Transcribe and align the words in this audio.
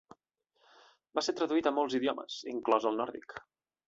Va 1.19 1.23
ser 1.27 1.35
traduït 1.41 1.69
a 1.71 1.73
molts 1.79 1.97
idiomes, 1.99 2.39
inclòs 2.55 2.89
el 2.93 2.99
nòrdic. 3.03 3.37